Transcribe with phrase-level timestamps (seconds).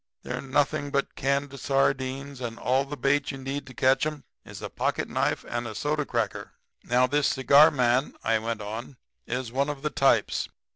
[0.23, 4.63] They're nothing but canned sardines, and all the bait you need to catch 'em is
[4.63, 6.53] a pocketknife and a soda cracker.
[6.83, 10.49] "'Now, this cigar man,' I went on, 'is one of the types.